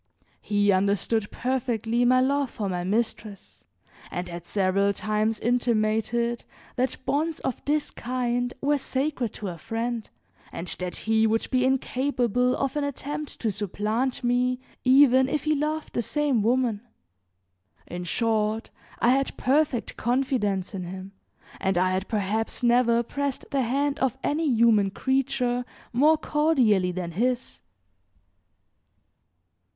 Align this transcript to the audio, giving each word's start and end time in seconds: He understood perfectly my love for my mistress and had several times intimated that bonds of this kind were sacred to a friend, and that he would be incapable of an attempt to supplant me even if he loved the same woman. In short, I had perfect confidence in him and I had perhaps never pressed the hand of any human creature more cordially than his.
He 0.41 0.71
understood 0.71 1.29
perfectly 1.29 2.05
my 2.05 2.21
love 2.21 2.49
for 2.49 2.67
my 2.67 2.83
mistress 2.83 3.63
and 4.09 4.27
had 4.29 4.47
several 4.47 4.93
times 4.93 5.39
intimated 5.39 6.43
that 6.75 6.97
bonds 7.05 7.39
of 7.41 7.63
this 7.65 7.91
kind 7.91 8.51
were 8.61 8.79
sacred 8.79 9.31
to 9.33 9.49
a 9.49 9.59
friend, 9.59 10.09
and 10.51 10.67
that 10.79 10.95
he 11.05 11.27
would 11.27 11.47
be 11.51 11.63
incapable 11.63 12.55
of 12.55 12.75
an 12.75 12.83
attempt 12.83 13.39
to 13.41 13.51
supplant 13.51 14.23
me 14.23 14.59
even 14.83 15.29
if 15.29 15.43
he 15.43 15.53
loved 15.53 15.93
the 15.93 16.01
same 16.01 16.41
woman. 16.41 16.81
In 17.85 18.03
short, 18.03 18.71
I 18.97 19.09
had 19.09 19.37
perfect 19.37 19.97
confidence 19.97 20.73
in 20.73 20.85
him 20.85 21.11
and 21.59 21.77
I 21.77 21.91
had 21.91 22.07
perhaps 22.07 22.63
never 22.63 23.03
pressed 23.03 23.45
the 23.51 23.61
hand 23.61 23.99
of 23.99 24.17
any 24.23 24.47
human 24.51 24.89
creature 24.89 25.63
more 25.93 26.17
cordially 26.17 26.91
than 26.91 27.11
his. 27.11 27.59